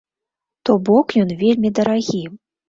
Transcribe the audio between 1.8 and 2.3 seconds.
дарагі.